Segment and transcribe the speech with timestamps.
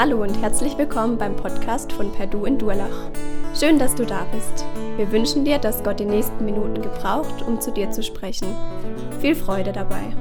[0.00, 3.10] Hallo und herzlich willkommen beim Podcast von Perdu in Durlach.
[3.58, 4.64] Schön, dass du da bist.
[4.96, 8.46] Wir wünschen dir, dass Gott die nächsten Minuten gebraucht, um zu dir zu sprechen.
[9.20, 10.14] Viel Freude dabei.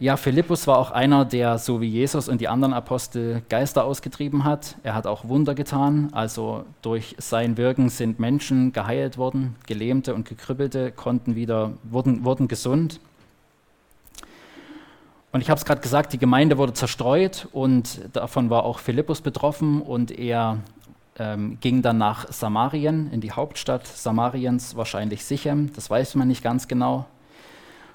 [0.00, 4.42] Ja, Philippus war auch einer, der so wie Jesus und die anderen Apostel Geister ausgetrieben
[4.42, 4.78] hat.
[4.82, 6.08] Er hat auch Wunder getan.
[6.10, 12.48] Also durch sein Wirken sind Menschen geheilt worden, Gelähmte und Gekrüppelte konnten wieder, wurden, wurden
[12.48, 12.98] gesund.
[15.30, 19.20] Und ich habe es gerade gesagt, die Gemeinde wurde zerstreut und davon war auch Philippus
[19.20, 20.58] betroffen und er
[21.18, 26.42] ähm, ging dann nach Samarien, in die Hauptstadt Samariens, wahrscheinlich Sichem, das weiß man nicht
[26.42, 27.06] ganz genau.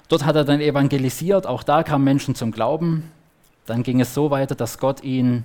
[0.08, 3.10] Dort hat er dann evangelisiert, auch da kamen Menschen zum Glauben.
[3.66, 5.44] Dann ging es so weiter, dass Gott ihn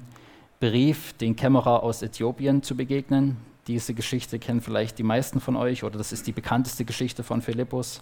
[0.60, 3.38] berief, den Kämmerer aus Äthiopien zu begegnen.
[3.68, 7.42] Diese Geschichte kennen vielleicht die meisten von euch oder das ist die bekannteste Geschichte von
[7.42, 8.02] Philippus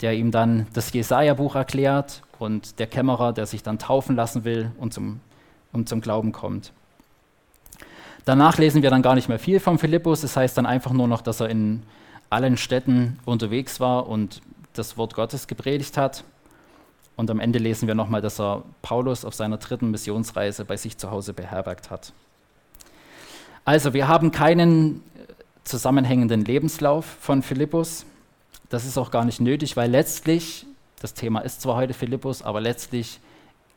[0.00, 4.72] der ihm dann das Jesaja-Buch erklärt und der Kämmerer, der sich dann taufen lassen will
[4.78, 5.20] und zum,
[5.72, 6.72] und zum Glauben kommt.
[8.24, 10.18] Danach lesen wir dann gar nicht mehr viel von Philippus.
[10.18, 11.82] Es das heißt dann einfach nur noch, dass er in
[12.28, 14.40] allen Städten unterwegs war und
[14.74, 16.24] das Wort Gottes gepredigt hat.
[17.16, 20.96] Und am Ende lesen wir nochmal, dass er Paulus auf seiner dritten Missionsreise bei sich
[20.96, 22.12] zu Hause beherbergt hat.
[23.64, 25.02] Also, wir haben keinen
[25.64, 28.06] zusammenhängenden Lebenslauf von Philippus.
[28.70, 30.66] Das ist auch gar nicht nötig, weil letztlich,
[31.00, 33.18] das Thema ist zwar heute Philippus, aber letztlich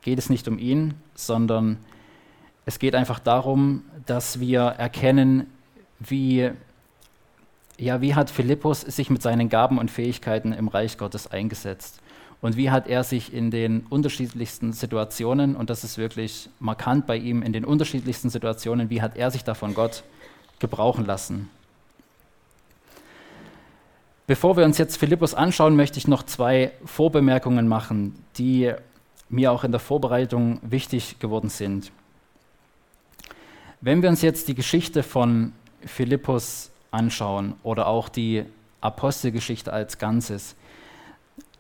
[0.01, 1.77] geht es nicht um ihn, sondern
[2.65, 5.47] es geht einfach darum, dass wir erkennen,
[5.99, 6.51] wie,
[7.77, 12.01] ja, wie hat Philippus sich mit seinen Gaben und Fähigkeiten im Reich Gottes eingesetzt
[12.41, 17.15] und wie hat er sich in den unterschiedlichsten Situationen, und das ist wirklich markant bei
[17.15, 20.03] ihm, in den unterschiedlichsten Situationen, wie hat er sich davon Gott
[20.59, 21.49] gebrauchen lassen.
[24.25, 28.73] Bevor wir uns jetzt Philippus anschauen, möchte ich noch zwei Vorbemerkungen machen, die
[29.27, 31.91] mir auch in der Vorbereitung wichtig geworden sind.
[33.81, 35.51] Wenn wir uns jetzt die Geschichte von
[35.85, 38.45] Philippus anschauen oder auch die
[38.79, 40.55] Apostelgeschichte als Ganzes,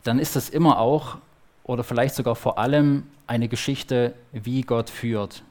[0.03, 1.17] dann ist das immer auch
[1.65, 5.43] oder vielleicht sogar vor allem eine Geschichte, wie Gott führt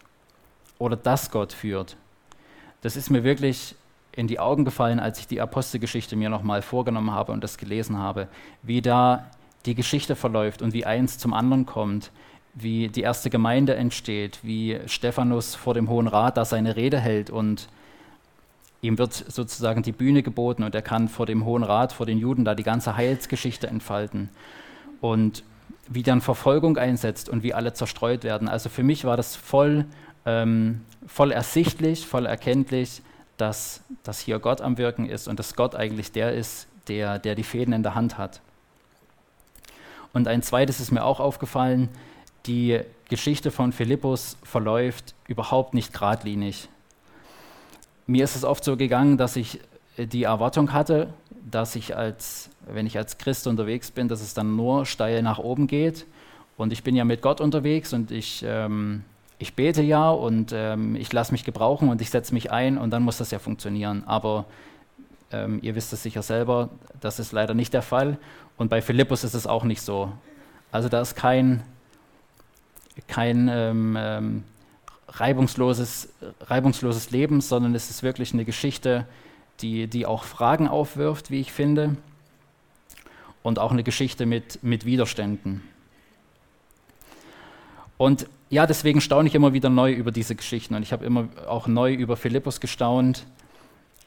[0.78, 1.97] oder dass Gott führt.
[2.81, 3.75] Das ist mir wirklich
[4.15, 7.99] in die Augen gefallen, als ich die Apostelgeschichte mir nochmal vorgenommen habe und das gelesen
[7.99, 8.28] habe,
[8.62, 9.27] wie da
[9.65, 12.11] die Geschichte verläuft und wie eins zum anderen kommt,
[12.55, 17.31] wie die erste Gemeinde entsteht, wie Stephanus vor dem Hohen Rat da seine Rede hält
[17.31, 17.69] und
[18.83, 22.19] ihm wird sozusagen die Bühne geboten und er kann vor dem Hohen Rat, vor den
[22.19, 24.29] Juden da die ganze Heilsgeschichte entfalten
[25.00, 25.44] und
[25.89, 28.49] wie dann Verfolgung einsetzt und wie alle zerstreut werden.
[28.49, 29.87] Also für mich war das voll,
[30.27, 33.03] ähm, voll ersichtlich, voll erkenntlich,
[33.42, 37.34] dass, dass hier Gott am Wirken ist und dass Gott eigentlich der ist, der, der
[37.34, 38.41] die Fäden in der Hand hat.
[40.12, 41.88] Und ein zweites ist mir auch aufgefallen,
[42.47, 46.69] die Geschichte von Philippus verläuft überhaupt nicht geradlinig.
[48.06, 49.58] Mir ist es oft so gegangen, dass ich
[49.97, 51.12] die Erwartung hatte,
[51.50, 55.41] dass ich als, wenn ich als Christ unterwegs bin, dass es dann nur steil nach
[55.41, 56.06] oben geht.
[56.56, 59.02] Und ich bin ja mit Gott unterwegs und ich ähm,
[59.42, 62.91] ich bete ja und ähm, ich lasse mich gebrauchen und ich setze mich ein und
[62.91, 64.04] dann muss das ja funktionieren.
[64.06, 64.44] Aber
[65.32, 66.70] ähm, ihr wisst es sicher selber,
[67.00, 68.19] das ist leider nicht der Fall.
[68.56, 70.12] Und bei Philippus ist es auch nicht so.
[70.70, 71.64] Also da ist kein,
[73.08, 74.44] kein ähm, ähm
[75.14, 76.08] reibungsloses,
[76.41, 79.06] reibungsloses Leben, sondern es ist wirklich eine Geschichte,
[79.60, 81.97] die, die auch Fragen aufwirft, wie ich finde.
[83.42, 85.62] Und auch eine Geschichte mit, mit Widerständen.
[87.98, 91.26] Und ja, deswegen staune ich immer wieder neu über diese Geschichten und ich habe immer
[91.48, 93.24] auch neu über Philippus gestaunt,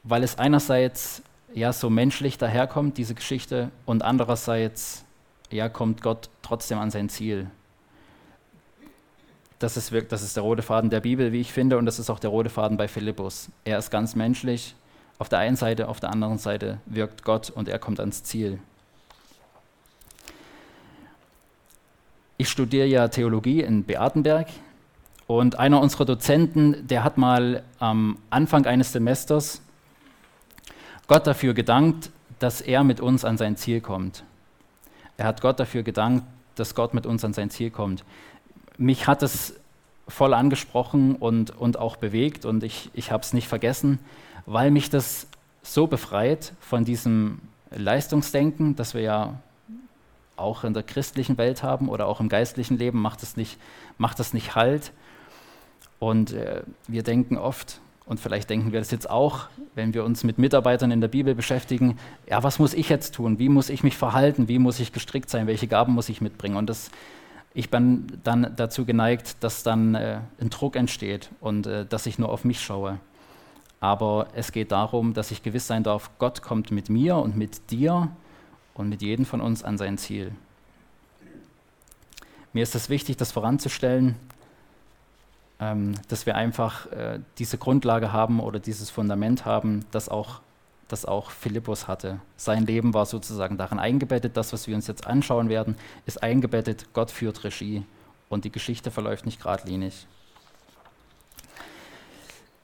[0.03, 1.23] weil es einerseits
[1.55, 5.03] ja so menschlich daherkommt, diese Geschichte, und andererseits
[5.49, 7.47] ja kommt Gott trotzdem an sein Ziel.
[9.57, 12.11] Das ist, das ist der rote Faden der Bibel, wie ich finde, und das ist
[12.11, 13.49] auch der rote Faden bei Philippus.
[13.63, 14.75] Er ist ganz menschlich
[15.17, 18.59] auf der einen Seite, auf der anderen Seite wirkt Gott und er kommt ans Ziel.
[22.37, 24.47] Ich studiere ja Theologie in Beatenberg
[25.27, 29.61] und einer unserer Dozenten, der hat mal am Anfang eines Semesters
[31.07, 34.23] Gott dafür gedankt, dass er mit uns an sein Ziel kommt.
[35.17, 38.03] Er hat Gott dafür gedankt, dass Gott mit uns an sein Ziel kommt.
[38.77, 39.55] Mich hat es
[40.07, 43.99] voll angesprochen und, und auch bewegt und ich, ich habe es nicht vergessen,
[44.45, 45.27] weil mich das
[45.63, 47.39] so befreit von diesem
[47.71, 49.39] Leistungsdenken, das wir ja
[50.37, 53.57] auch in der christlichen Welt haben oder auch im geistlichen Leben, macht es nicht,
[53.97, 54.91] macht das nicht Halt.
[55.99, 60.23] Und äh, wir denken oft, Und vielleicht denken wir das jetzt auch, wenn wir uns
[60.23, 61.97] mit Mitarbeitern in der Bibel beschäftigen.
[62.29, 63.39] Ja, was muss ich jetzt tun?
[63.39, 64.47] Wie muss ich mich verhalten?
[64.47, 65.47] Wie muss ich gestrickt sein?
[65.47, 66.55] Welche Gaben muss ich mitbringen?
[66.55, 66.91] Und das,
[67.55, 72.19] ich bin dann dazu geneigt, dass dann äh, ein Druck entsteht und äh, dass ich
[72.19, 72.99] nur auf mich schaue.
[73.79, 77.71] Aber es geht darum, dass ich gewiss sein darf, Gott kommt mit mir und mit
[77.71, 78.09] dir
[78.75, 80.31] und mit jedem von uns an sein Ziel.
[82.53, 84.15] Mir ist es wichtig, das voranzustellen,
[85.59, 90.41] ähm, dass wir einfach äh, diese Grundlage haben oder dieses Fundament haben, das auch,
[90.87, 92.19] das auch Philippus hatte.
[92.37, 94.37] Sein Leben war sozusagen darin eingebettet.
[94.37, 95.75] Das, was wir uns jetzt anschauen werden,
[96.05, 96.85] ist eingebettet.
[96.93, 97.83] Gott führt Regie
[98.29, 100.07] und die Geschichte verläuft nicht geradlinig.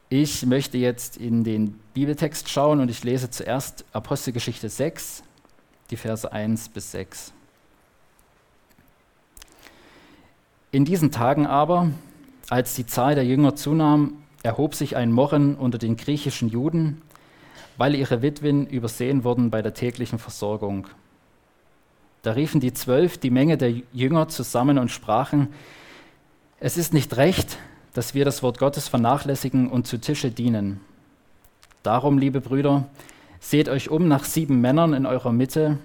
[0.09, 5.23] Ich möchte jetzt in den Bibeltext schauen und ich lese zuerst Apostelgeschichte 6,
[5.91, 7.33] die Verse 1 bis 6.
[10.71, 11.91] In diesen Tagen aber,
[12.49, 17.01] als die Zahl der Jünger zunahm, erhob sich ein Murren unter den griechischen Juden,
[17.77, 20.87] weil ihre Witwen übersehen wurden bei der täglichen Versorgung.
[22.21, 25.49] Da riefen die Zwölf die Menge der Jünger zusammen und sprachen,
[26.59, 27.57] es ist nicht recht,
[27.93, 30.79] dass wir das Wort Gottes vernachlässigen und zu Tische dienen.
[31.83, 32.85] Darum, liebe Brüder,
[33.41, 35.79] seht euch um nach sieben Männern in eurer Mitte,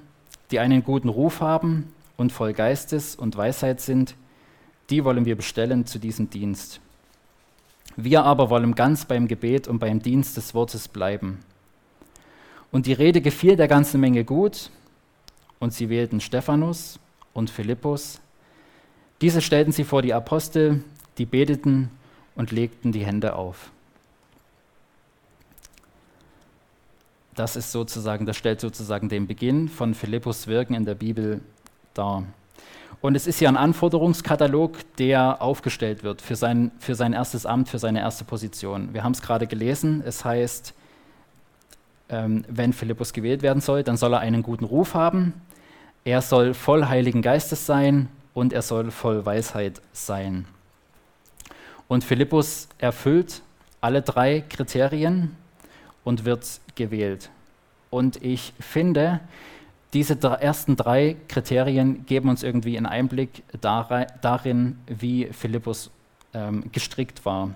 [0.53, 4.15] die einen guten Ruf haben und voll Geistes und Weisheit sind,
[4.91, 6.81] die wollen wir bestellen zu diesem Dienst.
[7.97, 11.41] Wir aber wollen ganz beim Gebet und beim Dienst des Wortes bleiben.
[12.71, 14.71] Und die Rede gefiel der ganzen Menge gut,
[15.59, 17.01] und sie wählten Stephanus
[17.33, 18.21] und Philippus.
[19.23, 20.85] Diese stellten sie vor die Apostel,
[21.17, 21.91] die beteten
[22.35, 23.71] und legten die Hände auf.
[27.37, 31.43] Das ist sozusagen, das stellt sozusagen den Beginn von Philippus Wirken in der Bibel
[31.93, 32.25] dar.
[33.03, 37.69] Und es ist ja ein Anforderungskatalog, der aufgestellt wird für sein, für sein erstes Amt,
[37.69, 38.95] für seine erste Position.
[38.95, 40.73] Wir haben es gerade gelesen, es heißt,
[42.09, 45.35] ähm, wenn Philippus gewählt werden soll, dann soll er einen guten Ruf haben,
[46.05, 50.47] er soll voll Heiligen Geistes sein und er soll voll Weisheit sein.
[51.87, 53.43] Und Philippus erfüllt
[53.83, 55.37] alle drei Kriterien
[56.07, 57.31] und wird gewählt.
[57.91, 59.19] Und ich finde,
[59.93, 65.91] diese ersten drei Kriterien geben uns irgendwie einen Einblick darin, wie Philippus
[66.33, 67.51] ähm, gestrickt war.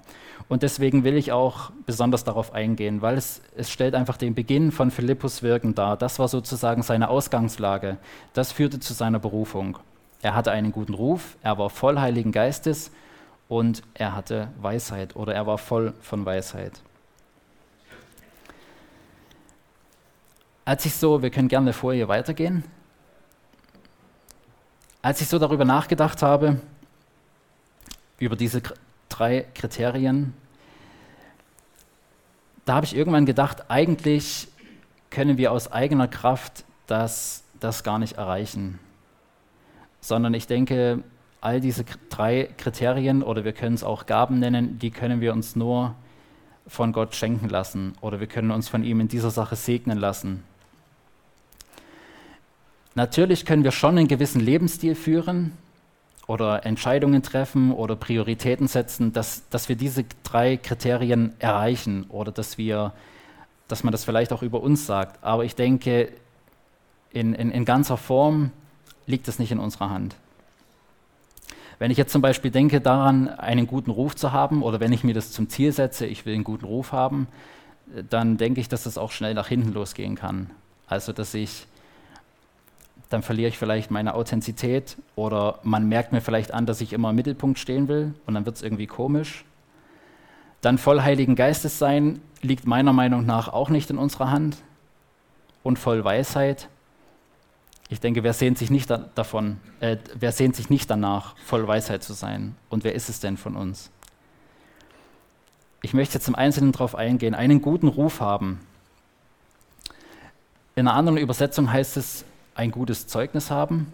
[0.48, 4.72] Und deswegen will ich auch besonders darauf eingehen, weil es, es stellt einfach den Beginn
[4.72, 5.96] von Philippus Wirken dar.
[5.96, 7.98] Das war sozusagen seine Ausgangslage.
[8.32, 9.78] Das führte zu seiner Berufung.
[10.22, 12.90] Er hatte einen guten Ruf, er war voll Heiligen Geistes
[13.48, 16.82] und er hatte Weisheit oder er war voll von Weisheit.
[20.64, 22.64] Als ich so, wir können gerne vor hier weitergehen,
[25.02, 26.60] als ich so darüber nachgedacht habe,
[28.18, 28.62] über diese
[29.08, 30.34] drei Kriterien,
[32.66, 34.48] da habe ich irgendwann gedacht, eigentlich
[35.08, 38.78] können wir aus eigener Kraft das, das gar nicht erreichen,
[40.00, 41.02] sondern ich denke,
[41.40, 45.56] all diese drei Kriterien oder wir können es auch Gaben nennen, die können wir uns
[45.56, 45.94] nur
[46.66, 47.94] von Gott schenken lassen.
[48.00, 50.44] Oder wir können uns von ihm in dieser Sache segnen lassen.
[52.94, 55.52] Natürlich können wir schon einen gewissen Lebensstil führen
[56.26, 62.58] oder Entscheidungen treffen oder Prioritäten setzen, dass, dass wir diese drei Kriterien erreichen oder dass,
[62.58, 62.92] wir,
[63.68, 65.22] dass man das vielleicht auch über uns sagt.
[65.22, 66.10] Aber ich denke,
[67.12, 68.50] in, in, in ganzer Form
[69.06, 70.16] liegt es nicht in unserer Hand.
[71.80, 75.02] Wenn ich jetzt zum Beispiel denke daran, einen guten Ruf zu haben, oder wenn ich
[75.02, 77.26] mir das zum Ziel setze, ich will einen guten Ruf haben,
[78.08, 80.50] dann denke ich, dass das auch schnell nach hinten losgehen kann.
[80.86, 81.66] Also, dass ich,
[83.10, 87.10] dann verliere ich vielleicht meine Authentizität oder man merkt mir vielleicht an, dass ich immer
[87.10, 89.44] im Mittelpunkt stehen will und dann wird es irgendwie komisch.
[90.62, 94.56] Dann voll Heiligen Geistes sein liegt meiner Meinung nach auch nicht in unserer Hand
[95.62, 96.68] und voll Weisheit
[97.90, 101.66] ich denke, wer sehnt sich nicht da davon, äh, wer sehnt sich nicht danach, voll
[101.66, 102.54] Weisheit zu sein?
[102.68, 103.90] Und wer ist es denn von uns?
[105.82, 108.60] Ich möchte jetzt im Einzelnen darauf eingehen, einen guten Ruf haben.
[110.76, 112.24] In einer anderen Übersetzung heißt es,
[112.60, 113.92] ein gutes Zeugnis haben.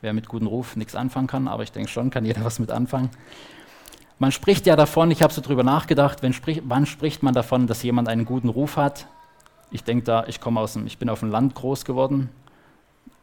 [0.00, 2.70] Wer mit gutem Ruf nichts anfangen kann, aber ich denke schon, kann jeder was mit
[2.70, 3.10] anfangen.
[4.20, 7.82] Man spricht ja davon, ich habe so drüber nachgedacht, sprich, wann spricht man davon, dass
[7.82, 9.08] jemand einen guten Ruf hat?
[9.72, 12.30] Ich denke da, ich komme aus dem, ich bin auf dem Land groß geworden,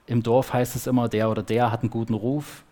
[0.08, 2.64] im Dorf heißt es immer, der oder der hat einen guten Ruf.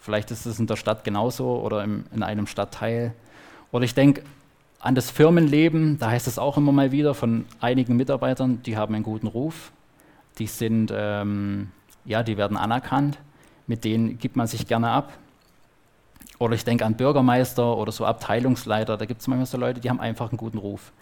[0.00, 3.14] Vielleicht ist es in der Stadt genauso oder im, in einem Stadtteil.
[3.70, 4.24] Oder ich denke
[4.80, 8.94] an das Firmenleben, da heißt es auch immer mal wieder von einigen Mitarbeitern, die haben
[8.94, 9.70] einen guten Ruf.
[10.40, 11.70] Die sind, ähm,
[12.04, 13.18] ja, die werden anerkannt.
[13.68, 15.12] Mit denen gibt man sich gerne ab.
[16.40, 19.90] Oder ich denke an Bürgermeister oder so Abteilungsleiter, da gibt es manchmal so Leute, die
[19.90, 20.92] haben einfach einen guten Ruf.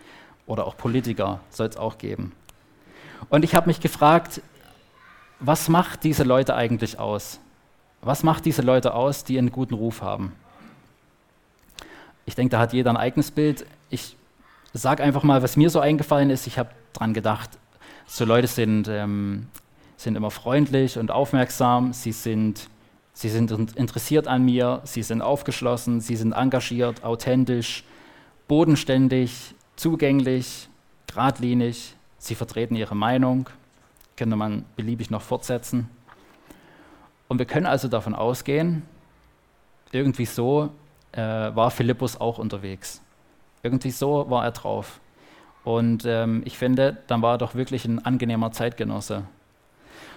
[0.46, 2.32] Oder auch Politiker soll es auch geben.
[3.30, 4.42] Und ich habe mich gefragt,
[5.38, 7.38] was macht diese Leute eigentlich aus?
[8.00, 10.32] Was macht diese Leute aus, die einen guten Ruf haben?
[12.26, 13.64] Ich denke, da hat jeder ein eigenes Bild.
[13.90, 14.16] Ich
[14.72, 16.46] sage einfach mal, was mir so eingefallen ist.
[16.48, 17.50] Ich habe daran gedacht,
[18.08, 19.46] so Leute sind, ähm,
[19.96, 22.68] sind immer freundlich und aufmerksam, sie sind,
[23.12, 27.84] sie sind interessiert an mir, sie sind aufgeschlossen, sie sind engagiert, authentisch,
[28.48, 30.68] bodenständig, zugänglich,
[31.06, 33.50] geradlinig, sie vertreten ihre Meinung,
[34.16, 35.88] könnte man beliebig noch fortsetzen.
[37.28, 38.82] Und wir können also davon ausgehen,
[39.92, 40.70] irgendwie so
[41.12, 43.02] äh, war Philippus auch unterwegs.
[43.62, 44.98] Irgendwie so war er drauf.
[45.64, 49.24] Und ähm, ich finde, dann war er doch wirklich ein angenehmer Zeitgenosse.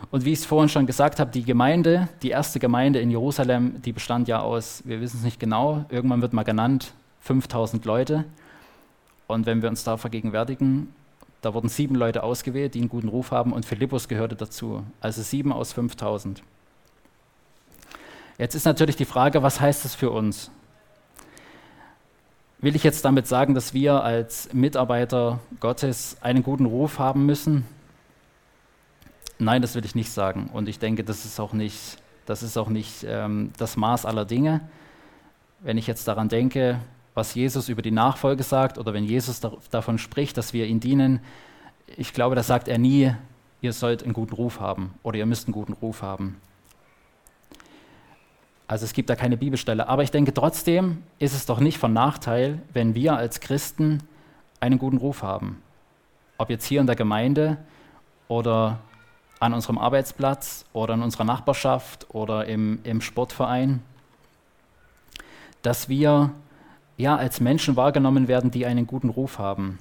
[0.10, 3.82] Und wie ich es vorhin schon gesagt habe, die Gemeinde, die erste Gemeinde in Jerusalem,
[3.84, 8.26] die bestand ja aus, wir wissen es nicht genau, irgendwann wird mal genannt, 5000 Leute.
[9.28, 10.94] Und wenn wir uns da vergegenwärtigen,
[11.42, 14.84] da wurden sieben Leute ausgewählt, die einen guten Ruf haben und Philippus gehörte dazu.
[15.00, 16.42] Also sieben aus 5000.
[18.38, 20.52] Jetzt ist natürlich die Frage, was heißt das für uns?
[22.62, 27.66] Will ich jetzt damit sagen, dass wir als Mitarbeiter Gottes einen guten Ruf haben müssen?
[29.40, 30.50] Nein, das will ich nicht sagen.
[30.54, 34.26] Und ich denke, das ist auch nicht das, ist auch nicht, ähm, das Maß aller
[34.26, 34.62] Dinge.
[35.60, 36.80] Wenn ich jetzt daran denke,
[37.14, 40.80] was Jesus über die Nachfolge sagt oder wenn Jesus da, davon spricht, dass wir ihn
[40.80, 41.20] dienen,
[41.98, 43.14] ich glaube, da sagt er nie,
[43.62, 46.38] ihr sollt einen guten Ruf haben oder ihr müsst einen guten Ruf haben.
[48.72, 49.90] Also es gibt da keine Bibelstelle.
[49.90, 54.02] Aber ich denke trotzdem ist es doch nicht von Nachteil, wenn wir als Christen
[54.62, 55.62] einen guten Ruf haben.
[56.38, 57.58] Ob jetzt hier in der Gemeinde
[58.30, 58.80] oder
[59.42, 63.82] an unserem Arbeitsplatz oder in unserer Nachbarschaft oder im, im Sportverein,
[65.64, 66.32] dass wir
[66.96, 69.80] ja als Menschen wahrgenommen werden, die einen guten Ruf haben.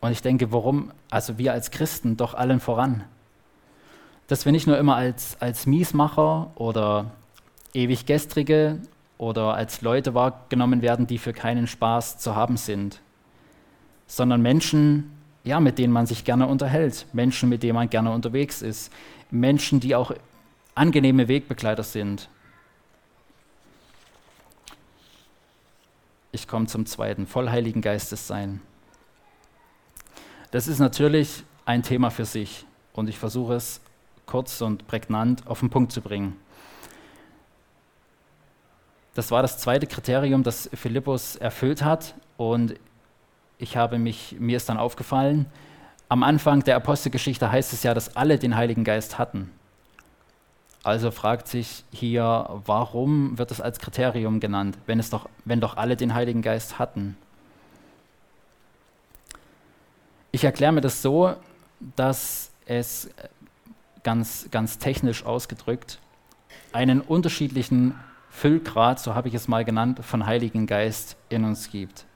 [0.00, 3.04] Und ich denke, warum, also wir als Christen doch allen voran.
[4.28, 7.10] Dass wir nicht nur immer als, als Miesmacher oder
[7.74, 8.80] ewig gestrige
[9.18, 13.00] oder als Leute wahrgenommen werden, die für keinen Spaß zu haben sind,
[14.06, 15.10] sondern Menschen,
[15.44, 18.92] ja, mit denen man sich gerne unterhält, Menschen, mit denen man gerne unterwegs ist,
[19.30, 20.12] Menschen, die auch
[20.74, 22.28] angenehme Wegbegleiter sind.
[26.32, 28.60] Ich komme zum zweiten, voll Heiligen Geistes sein.
[30.50, 33.80] Das ist natürlich ein Thema für sich und ich versuche es
[34.26, 36.36] kurz und prägnant auf den Punkt zu bringen.
[39.14, 42.14] Das war das zweite Kriterium, das Philippus erfüllt hat.
[42.36, 42.74] Und
[43.58, 45.46] ich habe mich, mir ist dann aufgefallen,
[46.08, 49.50] am Anfang der Apostelgeschichte heißt es ja, dass alle den Heiligen Geist hatten.
[50.82, 55.76] Also fragt sich hier, warum wird es als Kriterium genannt, wenn, es doch, wenn doch
[55.76, 57.16] alle den Heiligen Geist hatten?
[60.32, 61.34] Ich erkläre mir das so,
[61.96, 63.10] dass es
[64.02, 65.98] ganz, ganz technisch ausgedrückt
[66.72, 67.94] einen unterschiedlichen
[68.30, 72.06] Füllgrad, so habe ich es mal genannt, von Heiligen Geist in uns gibt.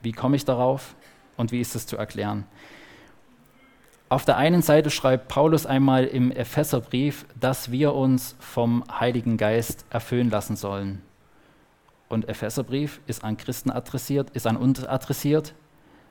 [0.00, 0.94] Wie komme ich darauf
[1.36, 2.44] und wie ist es zu erklären?
[4.08, 9.84] Auf der einen Seite schreibt Paulus einmal im Epheserbrief, dass wir uns vom Heiligen Geist
[9.90, 11.02] erfüllen lassen sollen.
[12.08, 15.54] Und Epheserbrief ist an Christen adressiert, ist an uns adressiert.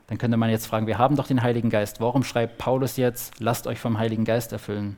[0.08, 2.00] Dann könnte man jetzt fragen, wir haben doch den Heiligen Geist.
[2.00, 4.96] Warum schreibt Paulus jetzt, lasst euch vom Heiligen Geist erfüllen?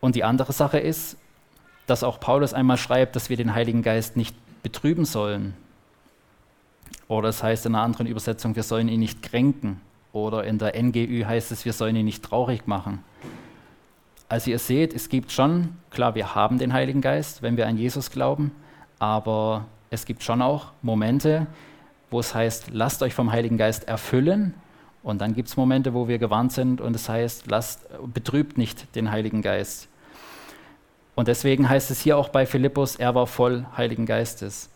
[0.00, 1.16] Und die andere Sache ist,
[1.86, 5.54] dass auch Paulus einmal schreibt, dass wir den Heiligen Geist nicht betrüben sollen.
[7.08, 9.80] Oder es heißt in einer anderen Übersetzung, wir sollen ihn nicht kränken.
[10.12, 13.02] Oder in der NGÜ heißt es, wir sollen ihn nicht traurig machen.
[14.28, 17.76] Also ihr seht, es gibt schon, klar, wir haben den Heiligen Geist, wenn wir an
[17.76, 18.52] Jesus glauben,
[18.98, 21.46] aber es gibt schon auch Momente,
[22.10, 24.54] wo es heißt, lasst euch vom Heiligen Geist erfüllen.
[25.02, 28.94] Und dann gibt es Momente, wo wir gewarnt sind und es heißt, lasst, betrübt nicht
[28.94, 29.88] den Heiligen Geist.
[31.14, 34.70] Und deswegen heißt es hier auch bei Philippus, er war voll Heiligen Geistes.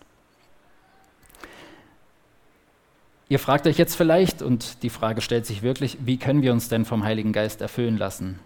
[3.29, 6.69] Ihr fragt euch jetzt vielleicht, und die Frage stellt sich wirklich, wie können wir uns
[6.69, 8.39] denn vom Heiligen Geist erfüllen lassen?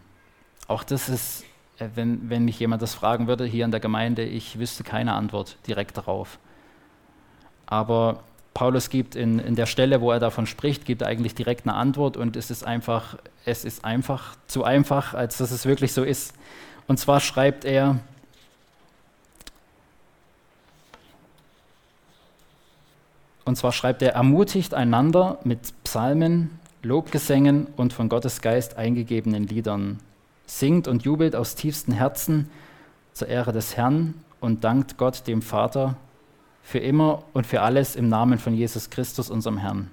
[0.69, 1.45] Auch das ist,
[1.79, 5.13] äh, wenn, wenn mich jemand das fragen würde hier in der Gemeinde, ich wüsste keine
[5.13, 6.39] Antwort direkt darauf.
[7.67, 8.23] Aber
[8.55, 11.75] Paulus gibt in, in der Stelle, wo er davon spricht, gibt er eigentlich direkt eine
[11.75, 16.05] Antwort und es ist einfach, es ist einfach zu einfach, als dass es wirklich so
[16.05, 16.35] ist.
[16.91, 18.01] Und zwar schreibt er,
[23.45, 30.01] und zwar schreibt er, ermutigt einander mit Psalmen, Lobgesängen und von Gottes Geist eingegebenen Liedern.
[30.47, 32.51] Singt und jubelt aus tiefstem Herzen
[33.13, 35.95] zur Ehre des Herrn und dankt Gott, dem Vater,
[36.65, 39.93] für immer und für alles im Namen von Jesus Christus, unserem Herrn.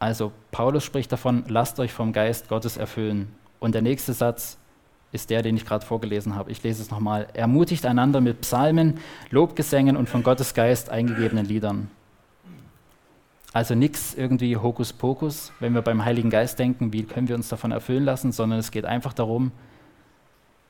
[0.00, 3.32] Also Paulus spricht davon, lasst euch vom Geist Gottes erfüllen.
[3.62, 4.58] Und der nächste Satz
[5.12, 6.50] ist der, den ich gerade vorgelesen habe.
[6.50, 7.28] Ich lese es nochmal.
[7.32, 8.98] Ermutigt einander mit Psalmen,
[9.30, 11.88] Lobgesängen und von Gottes Geist eingegebenen Liedern.
[13.52, 17.70] Also nichts irgendwie Hokuspokus, wenn wir beim Heiligen Geist denken, wie können wir uns davon
[17.70, 19.52] erfüllen lassen, sondern es geht einfach darum,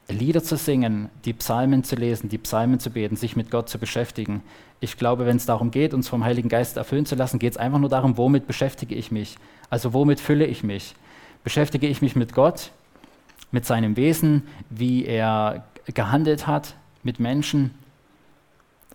[0.08, 3.78] Lieder zu singen, die Psalmen zu lesen, die Psalmen zu beten, sich mit Gott zu
[3.78, 4.42] beschäftigen.
[4.80, 7.56] Ich glaube, wenn es darum geht, uns vom Heiligen Geist erfüllen zu lassen, geht es
[7.56, 9.38] einfach nur darum, womit beschäftige ich mich?
[9.70, 10.94] Also womit fülle ich mich?
[11.44, 12.72] Beschäftige ich mich mit Gott,
[13.52, 17.72] mit seinem Wesen, wie er gehandelt hat mit Menschen?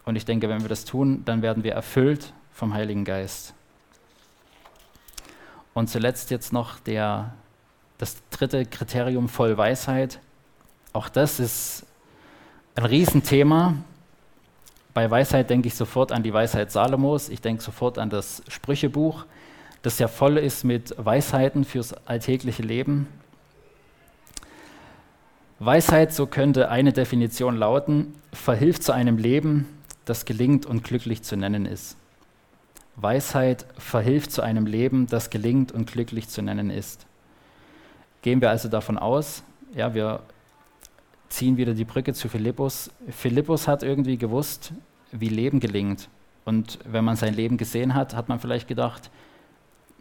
[0.04, 3.54] Und ich denke, wenn wir das tun, dann werden wir erfüllt vom Heiligen Geist.
[5.74, 7.34] Und zuletzt jetzt noch der,
[8.00, 10.20] das dritte Kriterium voll Weisheit.
[10.92, 11.86] Auch das ist
[12.76, 13.76] ein Riesenthema.
[14.96, 19.26] Bei Weisheit denke ich sofort an die Weisheit Salomos, ich denke sofort an das Sprüchebuch,
[19.84, 23.08] das ja voll ist mit Weisheiten fürs alltägliche Leben.
[25.60, 29.66] Weisheit, so könnte eine Definition lauten, verhilft zu einem Leben,
[30.06, 31.98] das gelingt und glücklich zu nennen ist.
[32.96, 37.08] Weisheit verhilft zu einem Leben, das gelingt und glücklich zu nennen ist.
[38.22, 40.22] Gehen wir also davon aus, ja, wir
[41.30, 42.92] ziehen wieder die Brücke zu Philippus.
[43.10, 44.74] Philippus hat irgendwie gewusst,
[45.12, 46.08] wie Leben gelingt.
[46.46, 49.10] Und wenn man sein Leben gesehen hat, hat man vielleicht gedacht,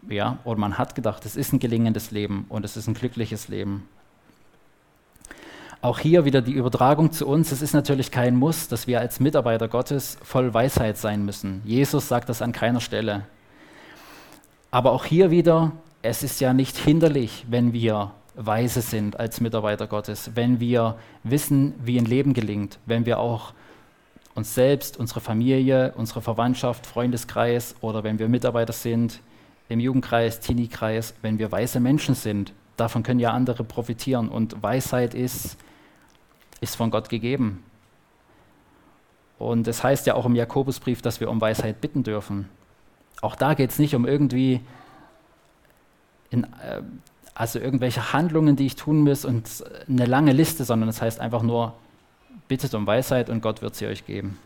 [0.07, 3.47] ja, oder man hat gedacht, es ist ein gelingendes Leben und es ist ein glückliches
[3.47, 3.87] Leben.
[5.81, 7.51] Auch hier wieder die Übertragung zu uns.
[7.51, 11.61] Es ist natürlich kein Muss, dass wir als Mitarbeiter Gottes voll Weisheit sein müssen.
[11.65, 13.25] Jesus sagt das an keiner Stelle.
[14.71, 19.87] Aber auch hier wieder, es ist ja nicht hinderlich, wenn wir weise sind als Mitarbeiter
[19.87, 23.53] Gottes, wenn wir wissen, wie ein Leben gelingt, wenn wir auch
[24.35, 29.19] uns selbst, unsere Familie, unsere Verwandtschaft, Freundeskreis oder wenn wir Mitarbeiter sind
[29.69, 32.53] im Jugendkreis, Teenie-Kreis, wenn wir weise Menschen sind.
[32.77, 35.57] Davon können ja andere profitieren und Weisheit ist,
[36.61, 37.63] ist von Gott gegeben.
[39.39, 42.49] Und es das heißt ja auch im Jakobusbrief, dass wir um Weisheit bitten dürfen.
[43.21, 44.61] Auch da geht es nicht um irgendwie
[46.29, 46.81] in, äh,
[47.33, 51.19] also irgendwelche Handlungen, die ich tun muss und eine lange Liste, sondern es das heißt
[51.19, 51.73] einfach nur,
[52.47, 54.39] bittet um Weisheit und Gott wird sie euch geben.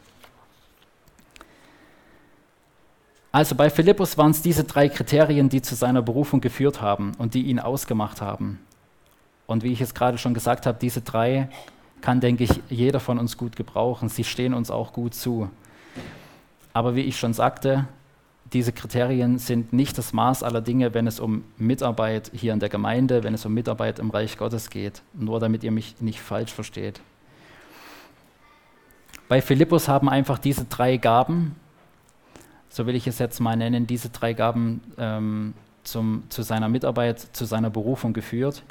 [3.31, 7.33] Also bei Philippus waren es diese drei Kriterien, die zu seiner Berufung geführt haben und
[7.33, 8.59] die ihn ausgemacht haben.
[9.47, 11.49] Und wie ich es gerade schon gesagt habe, diese drei
[12.01, 14.09] kann, denke ich, jeder von uns gut gebrauchen.
[14.09, 15.49] Sie stehen uns auch gut zu.
[16.73, 17.87] Aber wie ich schon sagte,
[18.53, 22.69] diese Kriterien sind nicht das Maß aller Dinge, wenn es um Mitarbeit hier in der
[22.69, 25.03] Gemeinde, wenn es um Mitarbeit im Reich Gottes geht.
[25.13, 26.99] Nur damit ihr mich nicht falsch versteht.
[29.29, 31.55] Bei Philippus haben einfach diese drei Gaben,
[32.71, 35.53] so will ich es jetzt mal nennen, diese drei Gaben ähm,
[35.83, 38.63] zum, zu seiner Mitarbeit, zu seiner Berufung geführt.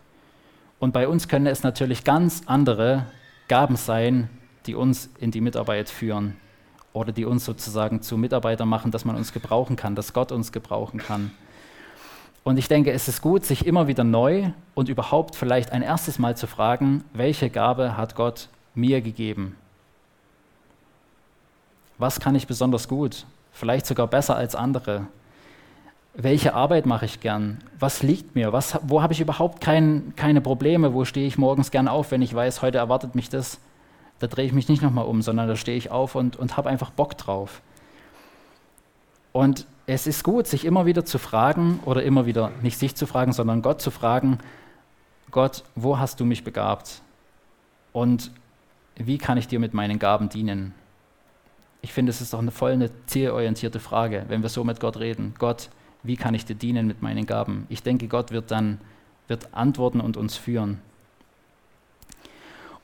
[0.78, 3.04] Und bei uns können es natürlich ganz andere
[3.46, 4.30] Gaben sein,
[4.66, 6.36] die uns in die Mitarbeit führen
[6.94, 10.50] oder die uns sozusagen zu Mitarbeitern machen, dass man uns gebrauchen kann, dass Gott uns
[10.50, 11.30] gebrauchen kann.
[12.42, 16.18] Und ich denke, es ist gut, sich immer wieder neu und überhaupt vielleicht ein erstes
[16.18, 19.56] Mal zu fragen, welche Gabe hat Gott mir gegeben?
[21.98, 23.26] Was kann ich besonders gut?
[23.52, 25.06] Vielleicht sogar besser als andere?
[26.14, 27.58] Welche Arbeit mache ich gern?
[27.78, 28.52] Was liegt mir?
[28.52, 30.92] Was, wo habe ich überhaupt kein, keine Probleme?
[30.92, 33.60] Wo stehe ich morgens gern auf, wenn ich weiß, heute erwartet mich das?
[34.18, 36.68] Da drehe ich mich nicht nochmal um, sondern da stehe ich auf und, und habe
[36.68, 37.62] einfach Bock drauf.
[39.32, 43.06] Und es ist gut, sich immer wieder zu fragen oder immer wieder nicht sich zu
[43.06, 44.38] fragen, sondern Gott zu fragen,
[45.30, 47.02] Gott, wo hast du mich begabt?
[47.92, 48.30] Und
[48.96, 50.74] wie kann ich dir mit meinen Gaben dienen?
[51.82, 54.98] Ich finde, es ist doch eine voll eine zielorientierte Frage, wenn wir so mit Gott
[54.98, 55.34] reden.
[55.38, 55.70] Gott,
[56.02, 57.66] wie kann ich dir dienen mit meinen Gaben?
[57.68, 58.78] Ich denke, Gott wird dann
[59.30, 60.80] wird antworten und uns führen.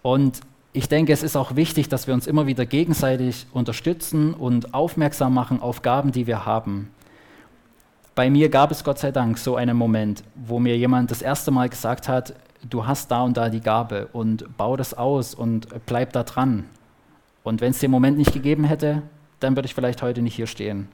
[0.00, 0.40] Und
[0.72, 5.34] ich denke, es ist auch wichtig, dass wir uns immer wieder gegenseitig unterstützen und aufmerksam
[5.34, 6.90] machen auf Gaben, die wir haben.
[8.14, 11.50] Bei mir gab es Gott sei Dank so einen Moment, wo mir jemand das erste
[11.50, 15.66] Mal gesagt hat, du hast da und da die Gabe und bau das aus und
[15.86, 16.64] bleib da dran.
[17.46, 19.02] Und wenn es den Moment nicht gegeben hätte,
[19.38, 20.88] dann würde ich vielleicht heute nicht hier stehen.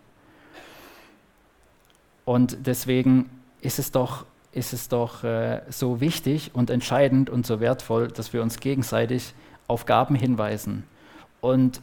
[2.27, 3.31] Und deswegen
[3.63, 8.35] ist es doch, ist es doch äh, so wichtig und entscheidend und so wertvoll, dass
[8.35, 9.33] wir uns gegenseitig
[9.67, 10.85] auf Gaben hinweisen.
[11.41, 11.81] Und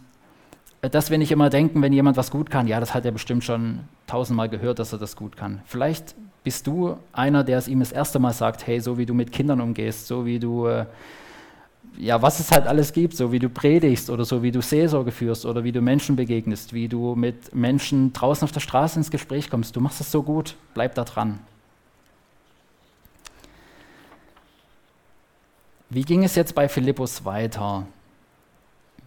[0.81, 3.43] dass wir nicht immer denken, wenn jemand was gut kann, ja, das hat er bestimmt
[3.43, 5.61] schon tausendmal gehört, dass er das gut kann.
[5.65, 9.15] Vielleicht bist du einer, der es ihm das erste Mal sagt, hey, so wie du
[9.15, 10.85] mit Kindern umgehst, so wie du, äh,
[11.97, 15.11] ja, was es halt alles gibt, so wie du predigst oder so wie du Seelsorge
[15.11, 19.11] führst oder wie du Menschen begegnest, wie du mit Menschen draußen auf der Straße ins
[19.11, 19.75] Gespräch kommst.
[19.75, 21.39] Du machst es so gut, bleib da dran.
[25.89, 27.87] Wie ging es jetzt bei Philippus weiter?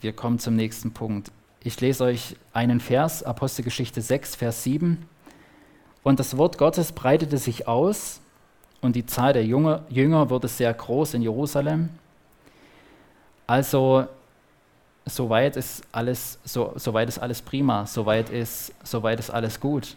[0.01, 1.31] Wir kommen zum nächsten Punkt.
[1.63, 5.07] Ich lese euch einen Vers, Apostelgeschichte 6, Vers 7.
[6.03, 8.21] Und das Wort Gottes breitete sich aus
[8.81, 11.91] und die Zahl der Jünger, Jünger wurde sehr groß in Jerusalem.
[13.47, 14.07] Also
[15.05, 19.97] soweit ist alles, so, soweit ist alles prima, soweit ist, soweit ist alles gut.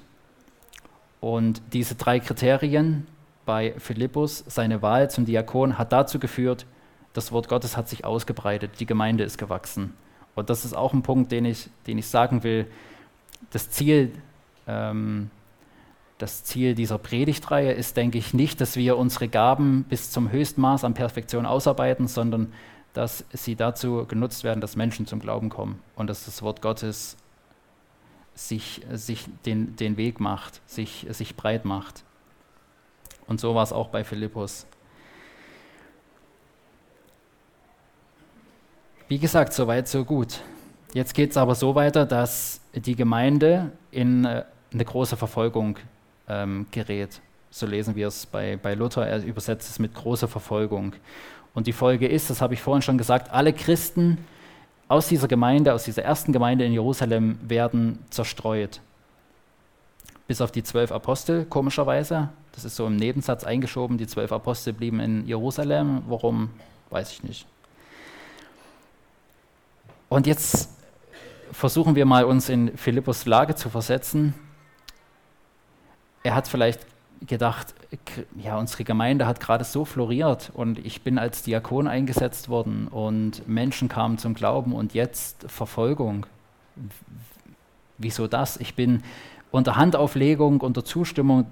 [1.22, 3.08] Und diese drei Kriterien
[3.46, 6.66] bei Philippus, seine Wahl zum Diakon, hat dazu geführt,
[7.14, 9.94] das Wort Gottes hat sich ausgebreitet, die Gemeinde ist gewachsen.
[10.36, 12.68] Und das ist auch ein Punkt, den ich, den ich sagen will.
[13.52, 14.12] Das Ziel,
[14.68, 15.30] ähm,
[16.18, 20.84] das Ziel dieser Predigtreihe ist, denke ich, nicht, dass wir unsere Gaben bis zum Höchstmaß
[20.84, 22.52] an Perfektion ausarbeiten, sondern
[22.96, 27.18] dass sie dazu genutzt werden, dass Menschen zum Glauben kommen und dass das Wort Gottes
[28.34, 32.04] sich, sich den, den Weg macht, sich, sich breit macht.
[33.28, 34.66] Und so war es auch bei Philippus.
[39.10, 40.40] Wie gesagt, so weit, so gut.
[40.94, 45.78] Jetzt geht es aber so weiter, dass die Gemeinde in äh, eine große Verfolgung
[46.30, 47.22] ähm, gerät.
[47.50, 50.94] So lesen wir es bei, bei Luther, er übersetzt es mit großer Verfolgung.
[51.56, 54.18] Und die Folge ist, das habe ich vorhin schon gesagt, alle Christen
[54.88, 58.82] aus dieser Gemeinde, aus dieser ersten Gemeinde in Jerusalem werden zerstreut.
[60.28, 62.30] Bis auf die zwölf Apostel, komischerweise.
[62.52, 63.98] Das ist so im Nebensatz eingeschoben.
[63.98, 66.04] Die zwölf Apostel blieben in Jerusalem.
[66.08, 66.50] Warum,
[66.90, 67.48] weiß ich nicht.
[70.10, 70.70] Und jetzt
[71.52, 74.34] versuchen wir mal uns in Philippus Lage zu versetzen.
[76.24, 76.86] Er hat vielleicht
[77.28, 77.74] gedacht,
[78.42, 83.48] ja, unsere Gemeinde hat gerade so floriert und ich bin als Diakon eingesetzt worden und
[83.48, 86.26] Menschen kamen zum Glauben und jetzt Verfolgung.
[87.98, 88.58] Wieso das?
[88.58, 89.04] Ich bin
[89.52, 91.46] unter Handauflegung, unter Zustimmung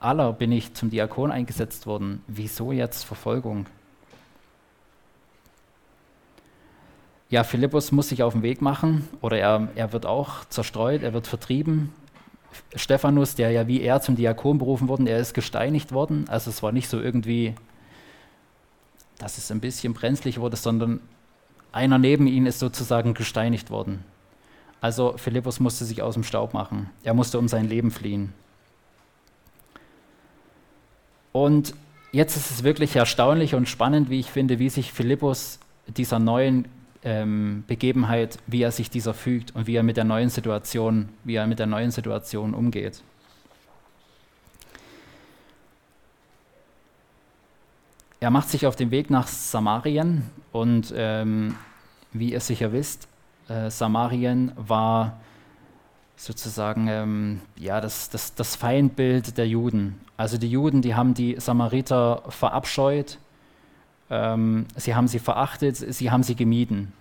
[0.00, 2.22] aller bin ich zum Diakon eingesetzt worden.
[2.26, 3.66] Wieso jetzt Verfolgung?
[7.30, 11.14] ja, Philippus muss sich auf den Weg machen oder er, er wird auch zerstreut, er
[11.14, 11.92] wird vertrieben.
[12.74, 16.26] Stephanus, der ja wie er zum Diakon berufen worden, er ist gesteinigt worden.
[16.28, 17.54] Also es war nicht so irgendwie,
[19.18, 21.00] dass es ein bisschen brenzlig wurde, sondern
[21.72, 24.04] einer neben ihm ist sozusagen gesteinigt worden.
[24.80, 26.90] Also Philippus musste sich aus dem Staub machen.
[27.04, 28.32] Er musste um sein Leben fliehen.
[31.32, 31.74] Und
[32.12, 36.66] jetzt ist es wirklich erstaunlich und spannend, wie ich finde, wie sich Philippus dieser neuen
[37.02, 41.36] ähm, Begebenheit, wie er sich dieser fügt und wie er mit der neuen Situation, wie
[41.36, 43.02] er mit der neuen Situation umgeht.
[48.20, 51.56] Er macht sich auf den Weg nach Samarien und ähm,
[52.12, 53.08] wie ihr sicher wisst,
[53.48, 55.18] äh, Samarien war
[56.16, 59.98] sozusagen ähm, ja, das, das, das Feindbild der Juden.
[60.18, 63.16] Also die Juden, die haben die Samariter verabscheut,
[64.10, 66.92] ähm, sie haben sie verachtet, sie haben sie gemieden.